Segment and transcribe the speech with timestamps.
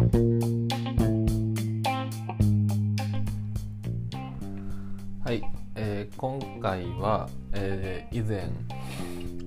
[0.00, 0.06] は
[5.30, 5.42] い、
[5.74, 8.50] えー、今回は、えー、以前、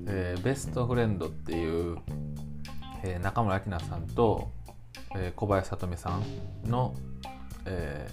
[0.05, 1.97] えー、ベストフレンドっていう、
[3.04, 4.52] えー、中村明菜さんと、
[5.16, 6.23] えー、小林聡美さん
[6.70, 6.93] の、
[7.65, 8.07] え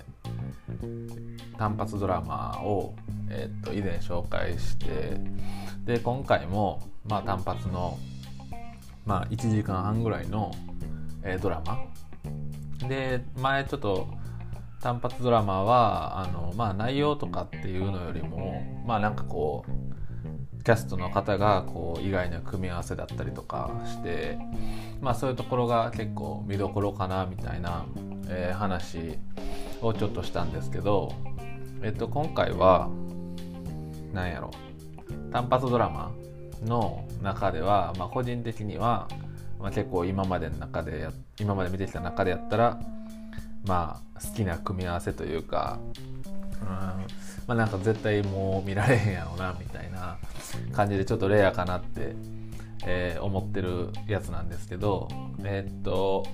[0.81, 2.95] ー、単発ドラマを、
[3.29, 5.21] えー、と以前紹介して
[5.85, 7.99] で今回も、まあ、単発の、
[9.05, 10.53] まあ、1時間半ぐらいの、
[11.23, 11.90] えー、ドラマ
[12.89, 14.09] で前ちょっと
[14.81, 24.39] 単発ドラマはあの、まあ、内容とかっていうのよりもまあなんかこうキャストの方がこう意外な組み合わせだったりとかして
[25.01, 27.85] まあそういうところが結構見どころかなみたいな、
[28.29, 29.19] えー、話
[29.83, 31.13] をちょっとしたんですけど、
[31.83, 32.91] えっと、今回は
[34.13, 34.51] 何やろ
[35.33, 36.13] 単発ドラマ
[36.65, 39.09] の中では、まあ、個人的には、
[39.61, 42.81] まあ、結構今までの中で今まで見てきた中でやったら
[43.67, 45.79] まあ好きな組み合わせというか
[46.63, 47.05] うんま
[47.49, 50.19] あなんか絶対もう見られへんやろうなみたいな
[50.73, 52.15] 感じでちょっとレアかなって、
[52.87, 55.09] えー、思ってるやつなんですけど
[55.45, 56.27] えー、っと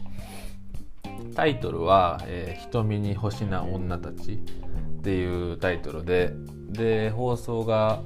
[1.34, 4.34] タイトルは、えー「瞳に星な女たち」
[4.98, 6.32] っていうタイトルで
[6.68, 8.00] で放送が、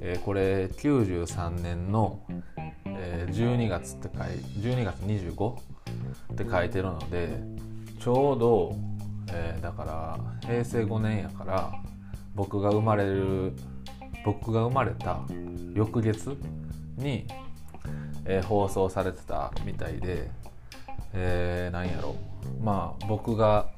[0.00, 2.20] えー、これ93年の、
[3.26, 4.26] 12月って書い
[4.74, 5.52] 12月 25?
[6.32, 7.38] って書いてるので
[8.00, 8.76] ちょうど、
[9.32, 11.72] えー、だから平成5年やから
[12.34, 13.52] 僕が生まれる
[14.24, 15.20] 僕が生まれた
[15.74, 16.36] 翌月
[16.96, 17.26] に、
[18.24, 20.28] えー、放送されてたみたいで、
[21.14, 22.16] えー、何やろ
[22.60, 23.70] まあ僕が、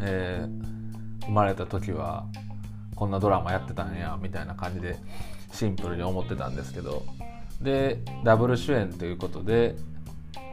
[0.00, 2.26] えー、生まれた時は
[2.96, 4.96] こんなドラマやってたんやみたいな感じで
[5.52, 7.04] シンプルに思ってたんですけど
[7.64, 9.74] でダブル主演ということで、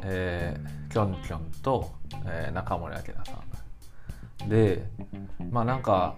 [0.04, 1.92] えー、キョンキョンと、
[2.26, 3.34] えー、中森明菜さ
[4.45, 4.50] ん。
[4.50, 4.84] で
[5.52, 6.16] まあなんか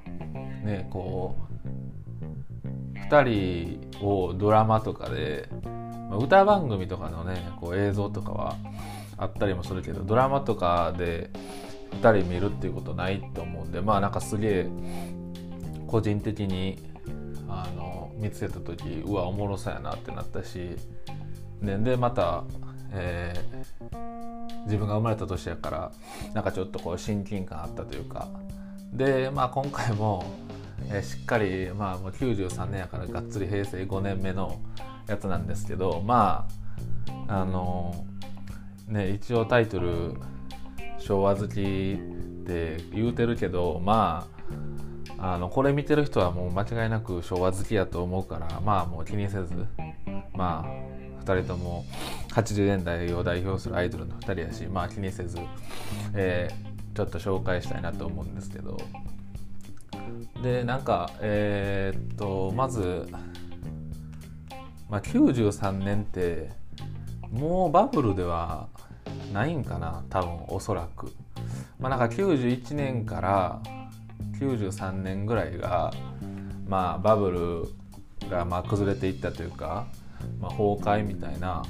[0.64, 8.56] ねこう2人をドラマとかで、まあ、歌番組とかのねこう映像とかは
[9.18, 11.30] あったりもするけどドラマとかで
[12.02, 14.70] 2人見るっていうことないと思うんでまあなんかすげえ
[15.88, 16.78] 個人的に
[17.50, 20.76] あの見つけた時うわおもろそうやなってなったし
[21.62, 22.44] ででまた、
[22.92, 25.92] えー、自分が生まれた年やから
[26.34, 28.28] なんかちょっとこう親近感あったというか
[28.92, 30.26] で、まあ、今回も、
[30.90, 34.60] えー、しっかり、まあ、もう93年やからがっつり平成5年目の
[35.08, 36.48] やつなんですけどま
[37.28, 38.06] ああの
[38.88, 40.14] ね一応タイトル
[41.00, 41.98] 「昭和好き」
[42.44, 44.34] って言うてるけどまあ
[45.26, 49.66] あのこれ見てる人はもう間違いなく昭和好きやと思うからまあもう気にせず
[50.34, 51.86] まあ2人とも
[52.32, 55.38] 80年代を代表するアイドルの2人やしまあ気にせず、
[56.14, 58.78] えー、ちょっと紹介したいなと思うんですけど
[60.44, 63.08] でなんかえー、っとまず、
[64.90, 66.50] まあ、93年って
[67.32, 68.68] もうバブルでは
[69.32, 71.14] ないんかな多分おそらく。
[71.80, 73.62] まあなんか91年から
[74.40, 75.94] 93年ぐらいが、
[76.68, 77.32] まあ、バブ
[78.22, 79.88] ルがまあ崩れていったというか、
[80.40, 81.64] まあ、崩壊みたいな、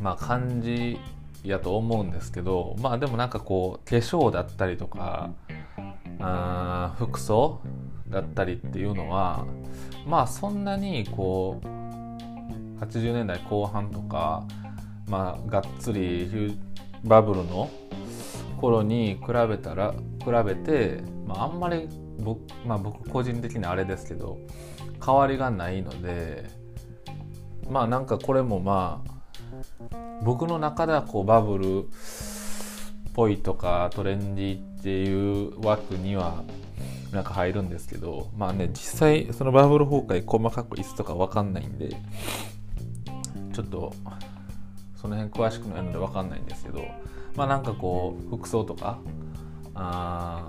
[0.00, 0.98] まあ、感じ
[1.44, 5.30] やと思うんですけどまあでもなんかこう化粧だったりとか
[6.20, 7.60] あ服装
[8.08, 9.46] だったりっていうのは
[10.06, 11.66] まあそんなにこう
[12.80, 14.44] 80年代後半とか
[15.08, 16.58] まあがっつり
[17.04, 17.70] バブルの
[18.58, 21.88] 頃に比べたら比べて、まあ、あんまり
[22.18, 24.38] 僕,、まあ、僕個人的にあれですけど
[25.04, 26.44] 変わりがないので
[27.68, 29.18] まあなんかこれもまあ
[30.22, 31.86] 僕の中ではこうバブルっ
[33.14, 36.44] ぽいとかトレンディっていう枠には
[37.12, 41.90] なんか入るんですけどまあね実際そのバブル崩壊細かくいつとか分かんないんで
[43.52, 43.92] ちょっと
[44.96, 46.82] その辺詳しくないので分かんないんですけど
[47.38, 48.98] まあなんかこう服装とか
[49.74, 50.48] あ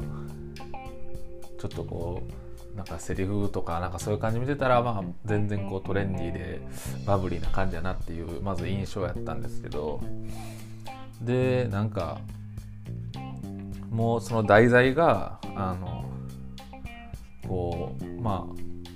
[1.60, 2.24] ちょっとこ
[2.74, 6.62] うなんかセリフとかなんかそういう感じ見てたらまあ全然こうトレンディーで
[7.06, 10.02] バブリーな感じやなっていうまず印象やったんですけど。
[11.22, 12.20] でなんか
[13.90, 16.06] もうその題材があの
[17.48, 18.48] こうま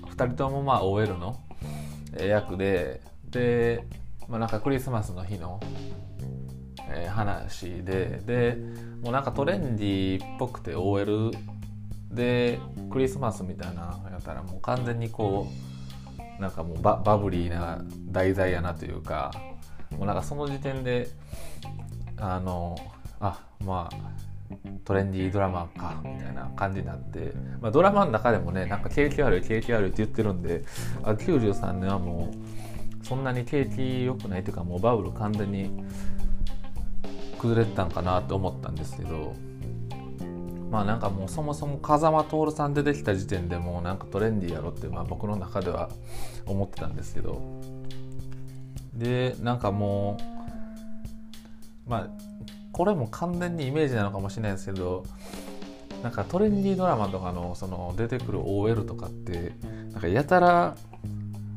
[0.02, 1.38] あ2人ともまあ OL の
[2.18, 3.86] 役でで、
[4.28, 5.60] まあ、なんかクリスマスの日の
[6.88, 8.58] えー、話でで
[9.02, 11.30] もうなんかトレンディーっぽくて OL
[12.10, 12.58] で
[12.90, 15.48] クリスマスみたいなやったらもう完全にこ
[16.38, 19.32] うなんかもうババブリーな題材やなというか
[19.90, 21.08] もうなんかその時点で
[22.16, 22.76] あの
[23.20, 24.14] あまあ
[24.84, 30.64] トレンディードラマかみたいな感じになって、まあ、ドラマの中でもねなんか景気悪い景気悪いって言ってるんで
[31.02, 35.70] あ93年はもうそんなに景気良くないというかもうバブル完全に
[37.44, 39.34] 崩れてたんかなと思ったんですけど
[40.70, 45.90] まあなんかもうそもそも風間徹さん出てきた時点でもうなんかトレンディーやろってまあ僕の中では
[46.46, 47.42] 思ってたんですけど
[48.94, 50.16] でなんかも
[51.86, 52.08] うまあ
[52.72, 55.04] これも完全にイメージなのかもしれないですけど
[56.02, 59.52] なんかトレンディードラマとかのその出てくる OL とかって
[59.92, 60.76] なんかやたら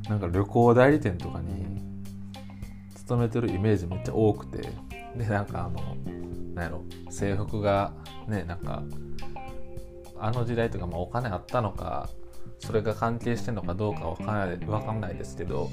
[0.09, 1.65] なんか旅行代理店とかに
[2.93, 4.67] 勤めてるイメージめっちゃ多くて
[5.17, 5.95] でなんかあの
[6.53, 7.93] なんやろ制服が
[8.27, 8.83] ねなんか
[10.19, 12.09] あの時代とかまあお金あったのか
[12.59, 15.69] それが関係してるのかどうかわかんないわかんないですけど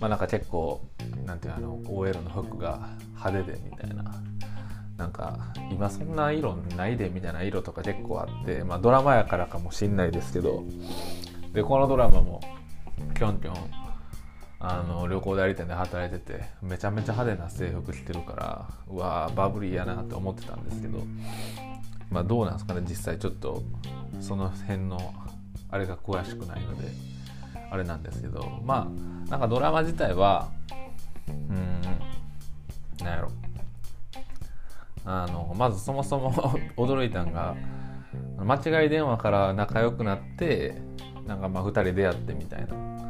[0.00, 0.82] まあなんか結構
[1.24, 4.04] なんていうあの OL の服が派手でみたいな
[4.96, 5.38] なんか
[5.70, 10.64] 今そんな色ないでみたいな色とか結構あって、まあ、ドラマやからかもしんないですけど
[11.52, 12.40] でこのドラマも
[13.16, 13.85] きょんきょん
[14.58, 21.02] あの旅行代理店で働いててめちゃめちゃ派手な制服着てるからうわバブリーやなって思ってたんですけど
[22.10, 23.62] まあどうなんですかね実際ちょっと
[24.20, 25.14] その辺の
[25.70, 26.88] あれが詳しくないので
[27.70, 28.88] あれなんですけどま
[29.26, 30.48] あなんかドラマ自体は
[31.28, 31.80] うん
[33.04, 33.30] なんやろ。
[35.08, 36.32] あのまずそもそも
[36.76, 37.54] 驚いたんが
[38.38, 40.82] 間違い電話から仲良くなって
[41.28, 43.05] なんかまあ2人出会ってみたいな。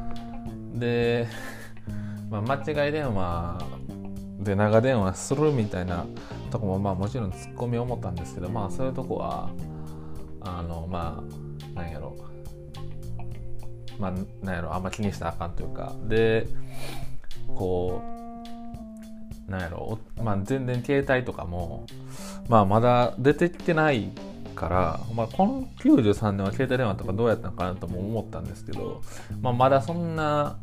[0.78, 1.26] で、
[2.30, 3.58] まあ、間違い電話
[4.40, 6.04] で長電話するみたいな
[6.50, 9.50] とこもまあもちろんツッコミを思ったんですけどまあそういうとこは
[10.40, 11.22] あのま
[11.74, 12.16] あなんやろ。
[13.98, 14.12] まあ
[14.44, 14.74] なんやろ。
[14.74, 15.92] あんま気にしたらあかんというか。
[16.06, 16.46] で
[17.54, 18.02] こ
[19.48, 21.86] うなんやろ、まあ、全然携帯とかも、
[22.48, 24.10] まあ、まだ出てきてない
[24.56, 29.02] から、まあ、この93年は携帯電話とかどうやったのかなとも思ったんですけど、
[29.40, 30.58] まあ、まだそんな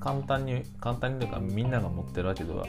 [0.00, 2.66] 簡単に簡単にというかみんなが持ってるわけでは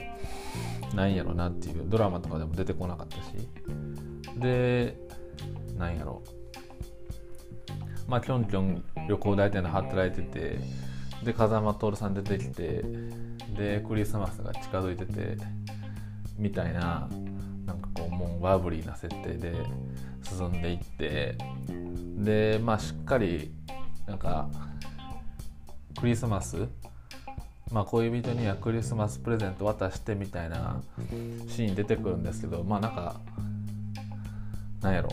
[0.94, 3.22] ないんやろなっていうドラマとかでも出てこなかったし。
[4.36, 4.94] で
[5.78, 6.22] なんやろ。
[8.06, 10.58] まあきょんきょん旅行代理店で働いてて
[11.24, 12.82] で風間徹さん出てきて
[13.56, 15.36] でクリスマスが近づいてて
[16.38, 17.08] みたいな
[18.18, 19.54] なんかこうもうバブリーな設定で
[20.22, 21.36] 進んでいって
[22.16, 23.52] でまあしっかり
[24.06, 24.48] なんか
[26.00, 26.68] クリスマス
[27.70, 30.82] まあ恋人にはクリスマスプレゼント渡してみたいな
[31.48, 33.20] シーン出てくるんですけどまあなんか
[34.80, 35.10] なんやろ。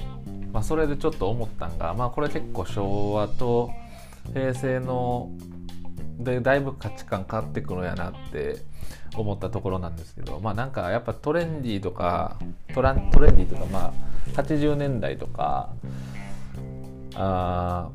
[0.52, 3.72] まあそれでちょっと思ったんがまあこれ結構昭和と
[4.34, 5.30] 平成の
[6.20, 8.58] でだいぶ価値観変わってくるんやなって
[9.16, 12.38] 思ったところなんですけどまあなんかやっぱトレンディーとか
[12.74, 13.94] トラントレンディーとかまあ
[14.42, 15.74] 80年代とか
[17.16, 17.90] あ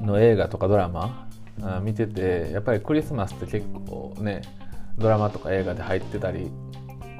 [0.00, 1.28] の映画とかドラマ
[1.82, 4.42] 見ててやっぱりクリスマスって結構ね
[4.98, 6.50] ドラマとか映画で入ってたり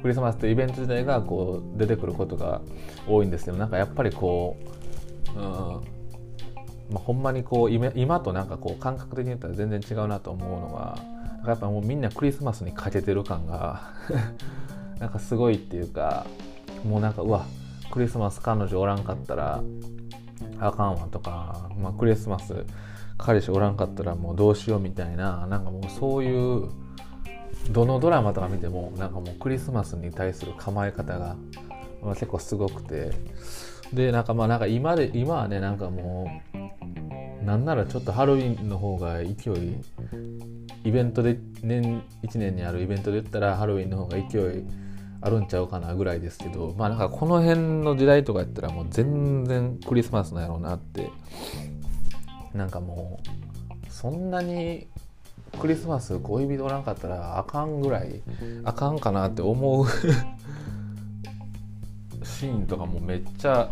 [0.01, 2.61] クリスマスってイベント自体がこう出てくることが
[3.07, 4.57] 多いんですけどなんかやっぱりこ
[5.35, 6.02] う、うん
[6.91, 10.97] まあ、ほんまにこう今今となんかこう感覚的に言ったら全然違うなと思うのは
[11.45, 13.93] やっぱもうみんなクリスマスにかけてる感が
[14.99, 16.25] なんかすごいっていうか
[16.85, 17.45] もうなんかうわ
[17.91, 19.61] クリスマス彼女おらんかったら
[20.59, 22.65] あかんわとか、まあ、クリスマス
[23.17, 26.69] 彼氏おらんかったらもうどうしようみたいななんかもうそういう
[27.71, 31.35] どのドラマとか見てもなんかもうクリスマスに対する構え方が、
[32.01, 33.11] まあ、結構すごくて。
[33.93, 36.52] でなんかまあなんか今で今はねなんかもう
[37.45, 39.75] なんならちょっとハロウィンの方が勢い
[40.83, 44.63] イベントで年1年にあるイベントで言ったらハロウィンの方が勢い
[45.21, 51.09] あるんちゃうかなぐらいですけどまあなんかこの辺の時代とかやったらもう全然クリスマスなんやろうなって
[52.53, 53.27] なんかもう
[53.91, 54.87] そんなに
[55.59, 58.21] クリスマス恋人おらんかったらあかんぐらい
[58.63, 59.85] あかんかなって思う
[62.23, 63.69] シーンとかもめっちゃ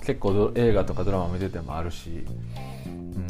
[0.00, 2.24] 結構映画とかドラマ見ててもあるし、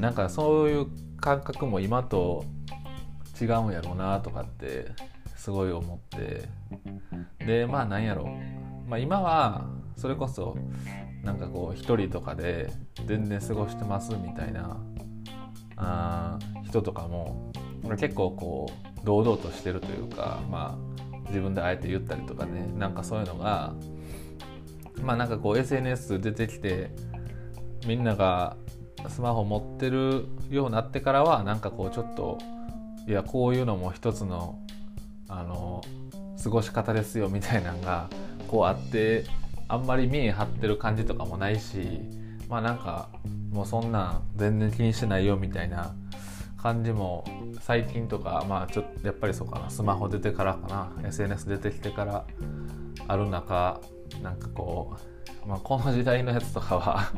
[0.03, 0.87] なんかそういう
[1.21, 2.45] 感覚も今と
[3.41, 4.89] 違うんやろうなとかって
[5.37, 6.49] すごい思って。
[7.47, 9.65] でまあなんやろう、まあ、今は
[9.97, 10.57] それこそ
[11.23, 12.73] なんかこう一人とかで
[13.07, 14.77] 全然過ごしてますみたいな
[15.77, 17.53] あ人とかも
[17.97, 22.67] 結構こう堂々としてるというかまあ自分であえて言ったりとかね。
[22.77, 23.73] なんかそういうのが
[25.01, 26.91] まあなんかこう SNS 出てきて
[27.87, 28.57] みんなが
[29.09, 32.39] スマホ持ってるようになってからはなんかこうちょっと
[33.07, 34.59] いやこういうのも一つの
[35.29, 35.83] あの
[36.43, 38.09] 過ごし方ですよみたいなのが
[38.49, 39.25] こうあって
[39.69, 42.01] あんまり見え張ってる感じとかもないし
[42.49, 43.09] まあなんか
[43.51, 45.95] もうそんなん全然気にしてないよみたいな
[46.59, 47.25] 感じも
[47.61, 52.25] 最近とかまあちょっとやっぱりそうかなスマホ出てからかな SNS 出てきてから
[53.09, 53.81] ある中
[54.21, 55.12] なんかこう、
[55.47, 57.13] まあ、この時代のやつとかは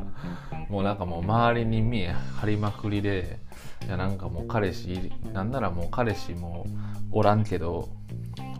[0.69, 3.39] もうなんかもう周りに見え張りまくりで
[3.85, 6.65] いやなんかもう彼氏なんならもう彼氏も
[7.11, 7.89] おらんけど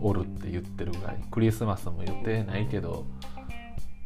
[0.00, 1.24] おるって言ってるぐらい。
[1.30, 3.06] クリスマスも予定ないけど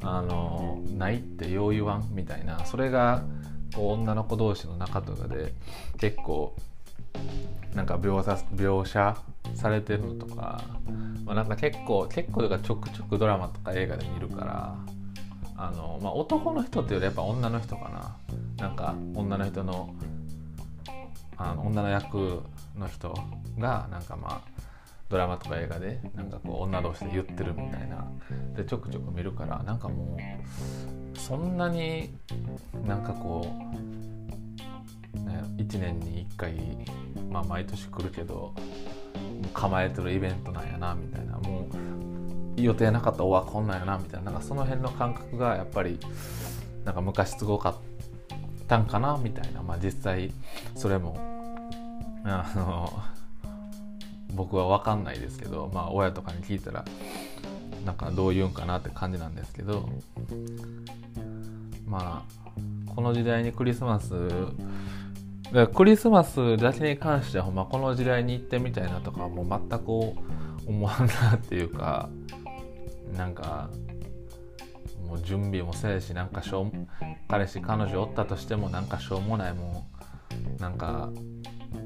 [0.03, 2.65] あのないってよう言わんみたいな。
[2.65, 3.23] それが
[3.75, 5.53] こう女の子同士の中とかで
[5.99, 6.57] 結構
[7.75, 9.17] なんか描写描写
[9.55, 10.63] されてるのとか、
[11.25, 14.77] まあ、なんか結構結構とかちょくちょくドラマとか映画で見るから
[15.61, 18.17] あの、まあ、男の人っていうよりやっぱ女の人かな。
[18.57, 19.95] なんか女の人の
[21.37, 22.43] あの女の役
[22.77, 23.15] の人
[23.59, 24.61] がなんかまあ
[25.09, 28.07] ドラマとか映画でなんかこう女同士で言ってるみたいな。
[28.57, 30.17] でちょくちょく見るからなんかも
[31.15, 32.15] うそんなに
[32.87, 33.47] なんかこ
[35.15, 36.55] う、ね、1年に1回、
[37.31, 38.55] まあ、毎年来るけど
[39.53, 41.39] 構えてるイベントなんやなみたいな。
[41.39, 42.10] もう
[42.63, 44.31] 予定なかったおわこんなんやなみたいな。
[44.31, 45.99] なんかその辺の感覚がやっぱり
[46.85, 47.75] なんか昔すごかっ
[48.67, 49.63] たんかなみたいな。
[49.63, 50.33] まあ実際
[50.75, 51.17] それも
[52.25, 52.93] あの
[54.35, 56.85] 僕は分かんないですけどまあ親とかに聞いたら
[57.85, 59.89] なんかどう言うんかなって感じなんですけど
[61.87, 64.15] まあこの時代にクリスマス
[65.75, 69.91] クリスマスだけに関してはほんまこの時代に行ってみたいなとかもう全く
[70.69, 72.09] 思わんなっていうか
[73.17, 73.71] なんか
[75.07, 76.71] もう準備もせえしなんかしょ
[77.29, 79.87] 彼氏彼女おったとしてもなんかしょうもないも
[80.59, 81.11] うなんか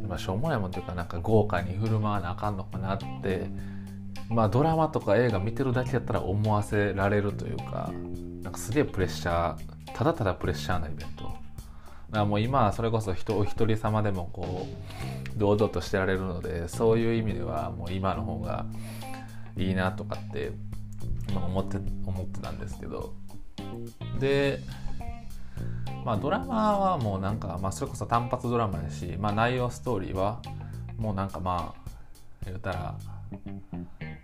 [0.09, 3.49] まあ、しょうもないもんっていうかなんか豪華に振る舞わなあかんのかなって。
[4.29, 7.93] まあドラマとか映画見てるだけやったら思わせられるというか
[8.43, 11.25] なんかすげえプレッシャーただただプレッシャーなイベント。
[11.25, 11.39] だか
[12.11, 14.67] らもう今はそれこそ人お一人様でもこ
[15.37, 18.67] う堂々としてられるのでそういう意味ではもう今の方が
[19.57, 20.53] いいなとかって
[21.35, 23.15] 思って思ってたんですけど。
[24.19, 24.61] で
[26.05, 30.41] まあドラマはもうなんか、まあ、それこそ単発ドラマやし、まあ、内容ストーリーは
[30.99, 31.91] もうなんかまあ
[32.45, 32.95] 言うたら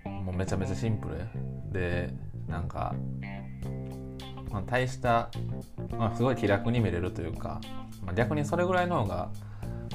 [0.04, 1.26] もうめちゃめちゃシンプル。
[1.72, 2.12] で
[2.48, 2.94] なんか、
[4.50, 5.30] まあ、大した、
[5.96, 7.60] まあ、すごい気楽に見れるというか、
[8.04, 9.30] まあ、逆にそれぐらいの方が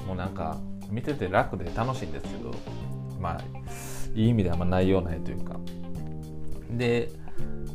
[0.07, 0.57] もうなんか
[0.89, 2.53] 見てて楽で楽しいんですけど
[3.19, 3.41] まあ
[4.15, 5.59] いい意味ではあんま内容ないというか。
[6.71, 7.09] で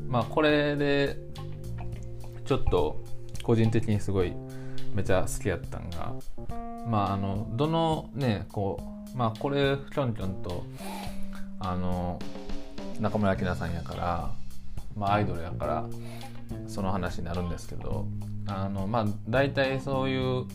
[0.09, 1.17] まあこれで
[2.45, 3.03] ちょっと
[3.43, 4.33] 個人的にすごい
[4.95, 6.15] めちゃ好きやったんが
[6.87, 8.81] まああのどのねこ
[9.15, 10.65] うまあこれきょんきょんと
[11.61, 12.19] あの
[13.01, 14.31] 中村明菜さんやから、
[14.97, 15.85] まあ、アイドルやから
[16.67, 18.07] その話になるんですけど
[18.47, 20.47] あのまあ大体そういう、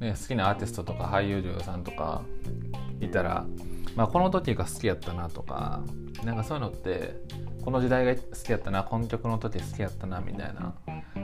[0.00, 2.22] ね、好きなアーティストとか俳優女優さんとか
[3.00, 3.44] いたら、
[3.94, 5.82] まあ、この時が好きやったなとか
[6.24, 7.14] なんかそういうのって
[7.62, 10.74] この時代が好きやったなこの曲の時好きやったなみたいな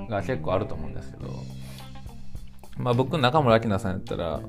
[0.09, 1.31] が結構あると思うんですけど
[2.77, 4.41] まあ僕中村明菜さんやったら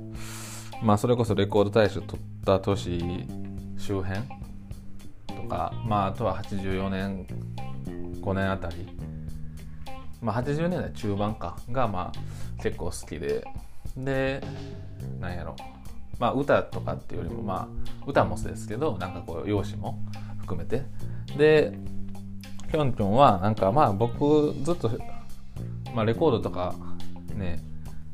[0.83, 3.27] まあそれこそレコード大賞取った年
[3.77, 4.21] 周辺
[5.27, 7.25] とかまああとは84年
[8.21, 8.87] 5年あたり
[10.21, 13.45] まあ80年代中盤かがまあ結構好きで
[13.95, 14.41] で
[15.19, 15.55] なんやろ。
[15.57, 15.78] う
[16.19, 17.67] まあ歌とかっていうよりもまあ
[18.05, 19.99] 歌もそうですけどなんかこう容姿も
[20.39, 20.83] 含めて。
[21.37, 21.77] で
[22.71, 24.91] きょんきょんはなんかまあ僕ずっと
[25.95, 26.75] まあ、レコードとか
[27.33, 27.59] ね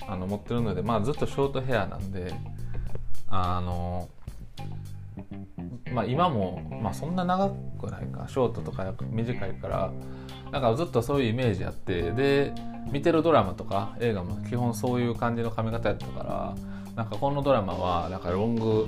[0.08, 2.34] あの持ってるので、まあ、ずっとショートヘアなんで
[3.28, 4.08] あの
[5.92, 8.28] まあ今も、まあ、そんな長くないか。
[8.28, 9.92] ショートとか短いから
[10.52, 12.12] なんかずっとそういうイメージあって。
[12.12, 12.54] で
[12.92, 16.56] 見てるドラマとか映画も基本そういう感じの髪型やったから
[16.96, 18.88] なんかこのドラマはなんかロング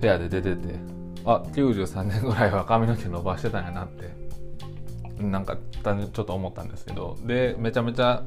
[0.00, 0.74] ヘアで出てて
[1.24, 4.10] あ93年ぐらいは髪の毛伸ばしてたんやなって
[5.22, 8.22] なんかちょっと思ったんですけどでめちゃめちゃ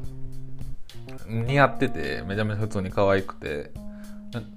[1.27, 3.71] 似合っててめちゃめちゃ普通に可愛くて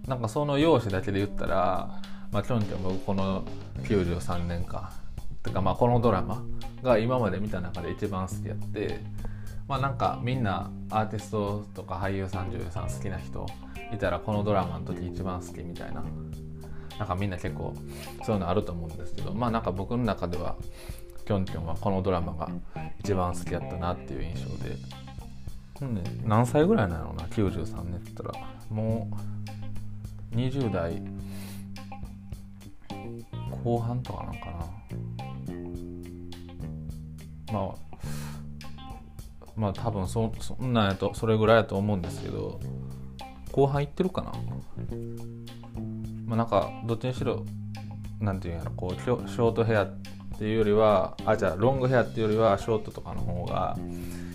[0.06, 3.44] なんかその容姿だけで言ったらまあきょんちゃん僕この
[3.82, 4.92] 93年か。
[5.46, 6.42] てかまあこのドラマ
[6.82, 9.00] が今まで見た中で一番好きやって
[9.68, 13.46] まあなんかみんなアーティストとか俳優さん女優さん好きな人
[13.92, 16.04] いたらこのドラマの時一番好きみたいな。
[16.98, 17.74] なんかみんな結構
[18.24, 19.34] そういうのあると思うんですけど。
[19.34, 20.56] まあなんか僕の中では
[21.26, 22.48] きょんきょんはこのドラマが
[23.00, 24.76] 一番好きやったなっていう印象で、
[26.24, 28.32] 何歳ぐらいなのな？93年って言ったら。
[28.70, 29.10] も
[30.32, 31.02] う20代
[33.62, 34.52] 後半とかなんかな。
[37.52, 37.76] まあ
[39.56, 42.60] まあ多分そそんなんやとそれぐらいやと思うんですけど
[43.52, 44.32] 後半いってるかな？
[46.26, 47.44] まあなんかどっちにしろ
[48.20, 49.98] なんていうんやろこうショートヘアっ
[50.38, 53.78] ていうよりはあじゃあロングヘアっていうよりはショートとかの方が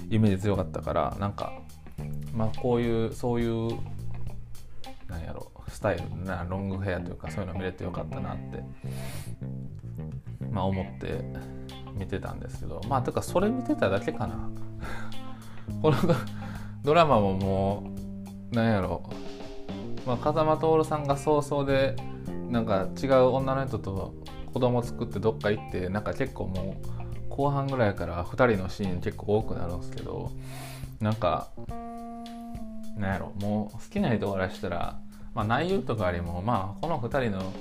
[0.09, 1.53] イメージ強かったからなんか
[2.33, 3.77] まあこういうそういう
[5.07, 8.63] なんやろスタイルなロングヘアというかそういうの見れてよかったなって
[10.49, 11.23] まあ思って
[11.93, 14.49] 見てたんですけどまあとかそれ見てただけかな。
[15.81, 15.97] この
[16.83, 17.83] ドラマもも
[18.51, 19.03] うなんやろ。
[20.05, 21.95] まあ、風間徹さんが早々で
[22.49, 24.15] なんか違う女の人と
[24.51, 30.31] 子供作ってどっか行ってなんか結構もう後半ぐらいから2人のシーン結構多くなるんですけど
[30.99, 31.49] なんか
[32.97, 33.33] なんやろ。
[33.39, 34.99] もう好きな人からしたら、
[35.33, 37.53] まあ、内容とかよりもまあこの2人の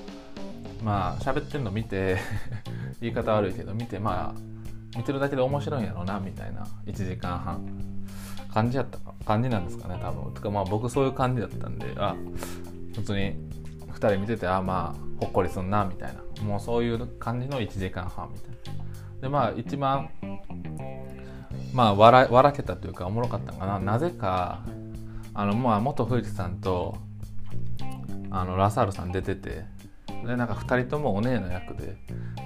[0.82, 2.18] まあ喋ってるの見て
[3.00, 4.49] 言い方悪いけど見てまあ
[4.96, 7.64] 見てるだけで面白いんやろなみたいな1時間半。
[8.52, 10.34] 感じやった感じなんですかね多分。
[10.34, 12.16] とかまあ僕そういう感じだったんであ
[12.94, 13.36] 普通に
[13.92, 16.42] 2人見ててあまあほっこりすんなみたいな。
[16.42, 19.20] もうそういう感じの1時間半みたいな。
[19.20, 20.10] でまあ一番
[21.72, 23.78] まあ笑笑けたというかおもろかったのかな。
[23.78, 24.62] なぜか
[25.34, 26.96] あのまあ元藤さんと
[28.30, 29.64] あのラサールさん出てて
[30.26, 31.96] でなんか2人ともお姉の役で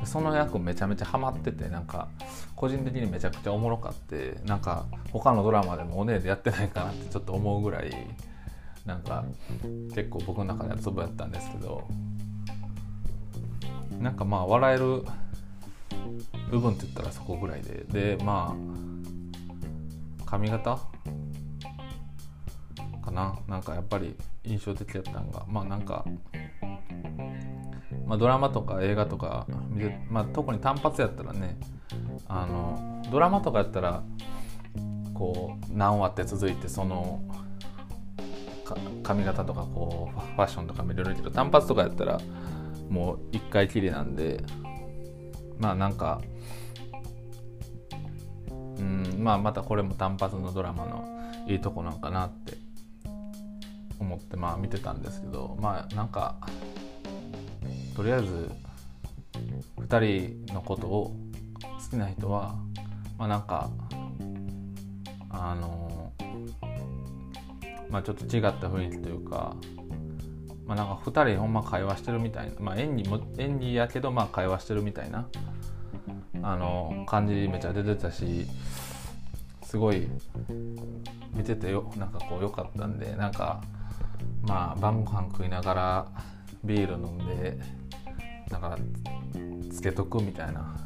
[0.05, 2.09] その役めちゃめちゃハマっててなんか
[2.57, 7.93] 個人的にめちゃくちゃおもろかってなんか他のドラマでもお姉でやってないかなってちょっと思うぐらい
[8.87, 9.25] なんか
[9.95, 11.89] 結構僕の中ではツボやったんですけど
[14.01, 15.05] なんかまあ笑える
[16.51, 20.79] 部分って言ったらそこぐらいででまあ髪型？
[23.03, 23.39] かな？
[23.47, 26.05] なんかやっぱり印象的だったのがまあなんか
[28.07, 31.59] まあ、ドラマとか映画とか見て、まあ、特に単発やったらね
[32.29, 34.03] あのドラマとかやったら
[35.15, 37.23] こう何話って続いてその
[39.03, 42.21] 髪型とかこうファッションとか見れるけど単発とかやったら
[42.89, 44.43] もう一回きりなんで
[45.59, 46.21] まあなんか
[48.79, 51.05] うんまあまたこれも単発のドラマの
[51.47, 52.57] いいとこなんかなって
[54.01, 56.37] 思ってまあ見てたんですけどまあなんか
[57.95, 58.51] とりあえず
[59.79, 61.17] 2人のことを
[61.63, 62.57] 好きな人は
[63.19, 63.71] まあなんか
[65.31, 66.13] あの
[67.91, 69.57] まあちょっと違った雰囲気というか
[70.67, 75.27] まあなんか2人ほんま会話してるみたいなまあ演技も演技やけどまあ会話してるみたいな
[76.43, 78.47] あの感じめちゃ出てたし
[79.63, 80.09] すごい
[81.35, 83.63] 見ててよなんかこう良かったんでなんか
[84.43, 86.07] まあ晩ご飯食いながら
[86.65, 87.59] ビール飲んで
[88.55, 88.79] なんか
[89.73, 90.77] つけとくみたいな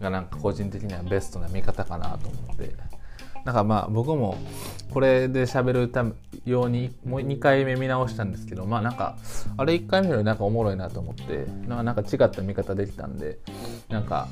[0.00, 2.74] がなんか個人的にはベストな見方かなと思って。
[3.44, 4.36] だかまあ僕も
[4.92, 9.16] これで喋るためようにもう2回目見直したんですけどまあなんか
[9.56, 13.38] あれ1回目よりなんかおもろいなと思ってなんか違った見方できたんで
[13.88, 14.26] なんか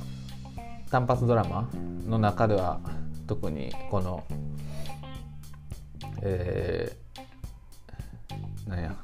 [0.90, 1.70] 単発ドラマ
[2.08, 2.80] の中では
[3.28, 4.24] 特にこの
[6.22, 8.96] えー、なんや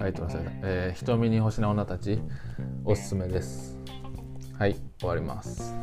[0.00, 2.18] タイトルされた、えー、瞳に星の女たち
[2.86, 3.78] おすすめです。
[4.58, 5.74] はい終わります。